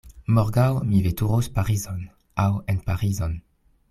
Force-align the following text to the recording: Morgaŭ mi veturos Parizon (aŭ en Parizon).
Morgaŭ 0.35 0.69
mi 0.93 1.01
veturos 1.07 1.49
Parizon 1.57 1.99
(aŭ 2.45 2.49
en 2.75 2.81
Parizon). 2.89 3.37